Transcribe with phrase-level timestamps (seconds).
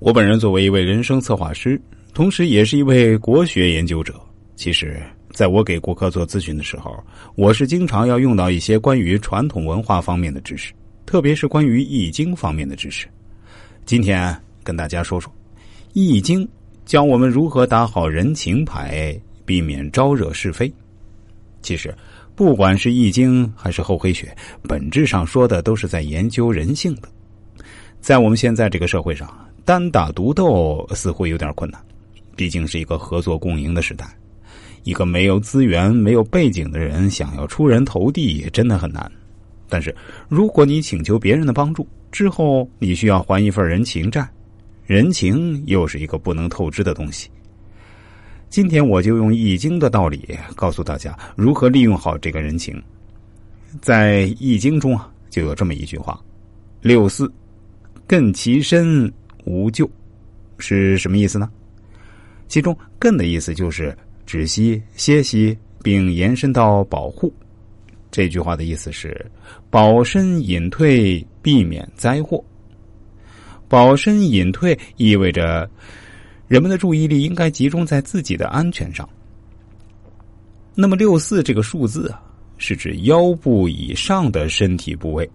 [0.00, 1.80] 我本人作为一位人生策划师，
[2.14, 4.14] 同时也是一位国学研究者。
[4.54, 6.96] 其实，在我给顾客做咨询的时候，
[7.34, 10.72] 我是经常要用到一些关于传统文化方面的知识，
[11.04, 13.08] 特别是关于《易经》方面的知识。
[13.86, 14.32] 今天
[14.62, 15.32] 跟大家说说，
[15.94, 16.46] 《易经》
[16.86, 20.72] 教我们如何打好人情牌，避免招惹是非。
[21.60, 21.92] 其实，
[22.36, 27.08] 不管是《易经》还是厚黑学，本质上说的都是在研究人性的。
[28.00, 29.28] 在我们现在这个社会上。
[29.68, 31.78] 单打独斗似乎有点困难，
[32.34, 34.08] 毕竟是一个合作共赢的时代。
[34.82, 39.12] 一个没有资源、没有背景的人想要出人头地，也真的很难。
[39.68, 39.94] 但是，
[40.26, 44.26] 如果你请求别人的帮助之后，你需要还一份人情债，
[44.86, 47.28] 人情又是一个不能透支的东西。
[48.48, 52.82] 今天我就用《易经》的道理告诉大家如何利用好这个人情。
[53.82, 56.18] 在《易经》中啊，就有这么一句话
[56.80, 57.30] ：“六四，
[58.08, 59.12] 艮其身。”
[59.48, 59.88] 无咎
[60.58, 61.48] 是什么意思呢？
[62.46, 63.96] 其中“艮”的意思就是
[64.26, 67.32] 止息、歇息，并延伸到保护。
[68.10, 69.30] 这句话的意思是
[69.70, 72.42] 保身隐退，避免灾祸。
[73.68, 75.68] 保身隐退意味着
[76.46, 79.06] 人们的注意力应该集中在自己的安全上。
[80.74, 82.22] 那么六四这个数字啊，
[82.56, 85.28] 是指腰部以上的身体部位。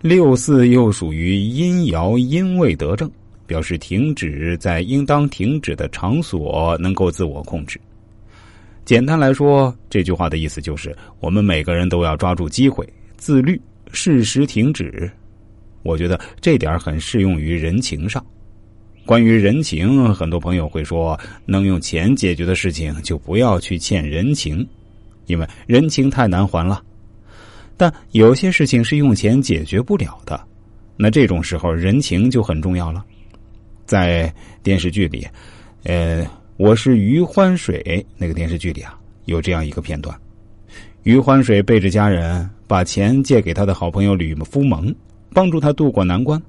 [0.00, 3.08] 六四又属于阴爻阴位得正。
[3.46, 7.80] 表示停止在应当停止的场所，能够自我控制。
[8.84, 13.60] 简单来说，这句话的意思就是，我们每个人都要抓住机会，自律，
[13.92, 15.10] 适时停止。
[15.84, 18.24] 我觉得这点很适用于人情上。
[19.04, 24.66] 关于人情，很多朋友会说，能用钱解决的事情，就不要去欠人情，
[25.26, 26.82] 因为人情太难还了。
[27.76, 30.40] 但有些事情是用钱解决不了的，
[30.96, 33.04] 那这种时候，人情就很重要了。
[33.84, 35.26] 在电视剧里，
[35.84, 40.16] 呃，我是余欢水那个电视剧里啊，有这样一个片段：
[41.02, 44.94] 余欢水背着家人把钱借给他的好朋友吕夫蒙，
[45.32, 46.40] 帮助他渡过难关。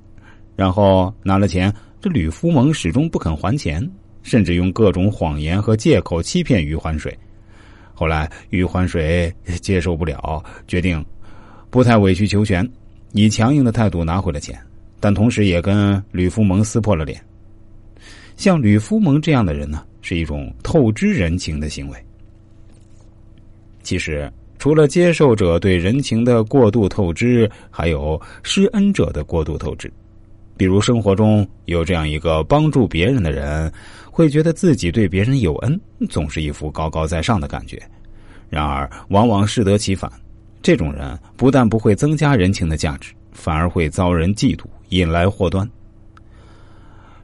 [0.55, 3.89] 然后拿了钱，这吕夫蒙始终不肯还钱，
[4.21, 7.17] 甚至用各种谎言和借口欺骗余欢水。
[7.95, 11.03] 后来余欢水接受不了，决定
[11.71, 12.67] 不太委曲求全，
[13.13, 14.55] 以强硬的态度拿回了钱。
[15.03, 17.21] 但同时也跟吕夫蒙撕破了脸。
[18.37, 22.05] 像吕夫蒙这样的人呢，是一种透支人情的行为。
[23.81, 29.91] 其实，除了接受者对人情的过度透支，还有施恩者的过度透支。
[30.55, 33.69] 比如，生活中有这样一个帮助别人的人，
[34.09, 35.77] 会觉得自己对别人有恩，
[36.09, 37.77] 总是一副高高在上的感觉。
[38.49, 40.09] 然而，往往适得其反。
[40.61, 44.63] 这种人不但不会增加人情的价值，反而会遭人嫉妒。
[44.89, 45.67] 引来祸端。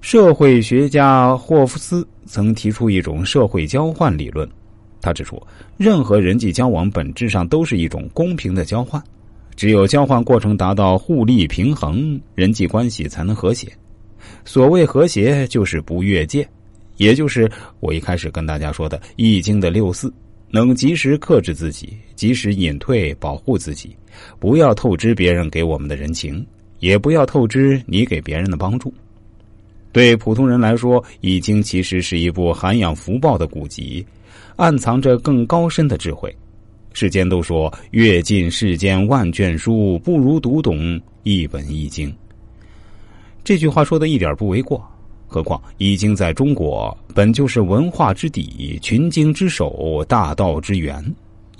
[0.02, 4.50] 社会学家霍夫斯曾提出一种社会交换理论，
[5.02, 5.40] 他指出，
[5.78, 9.00] 任何人际交往本质上都是一种公平的交换，
[9.56, 13.72] 只有交换过程达到互利平衡，人际关系才能和谐。
[14.44, 16.48] 所谓和谐，就是不越界，
[16.98, 20.12] 也就是我一开始跟大家说的《易经》的六四，
[20.52, 23.96] 能及时克制自己，及时隐退，保护自己，
[24.40, 26.46] 不要透支别人给我们的人情。
[26.80, 28.94] 也不要透支你给别人的帮助。
[29.92, 34.06] 对普通人来说，《易经》其实是一部涵养福报的古籍，
[34.56, 36.34] 暗藏着更高深的智慧。
[36.94, 42.10] 世间都说阅尽世间万卷书，不如读懂一本《易经》。
[43.44, 44.82] 这句话说的一点不为过。
[45.32, 51.04] 何况《易经》在中国本就是文化之底、群经之首、大道之源，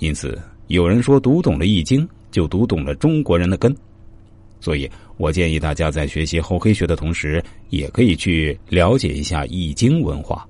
[0.00, 0.36] 因此
[0.66, 3.74] 有人说读懂了《易经》，就读懂了中国人的根。
[4.60, 10.46] 所以我建议大家在学习厚黑学的同时，也可以去了解一下易经文化。